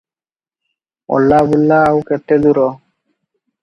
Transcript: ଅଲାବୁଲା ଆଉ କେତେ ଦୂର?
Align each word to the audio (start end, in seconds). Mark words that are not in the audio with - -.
ଅଲାବୁଲା 1.19 1.81
ଆଉ 1.93 2.03
କେତେ 2.11 2.43
ଦୂର? 2.49 2.69